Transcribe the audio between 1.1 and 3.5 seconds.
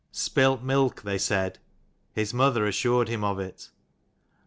said. His mother assured him of